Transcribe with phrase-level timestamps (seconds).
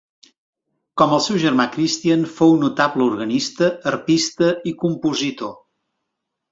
[1.01, 5.59] Com el seu germà Christian fou notable organista, arpista i compositor.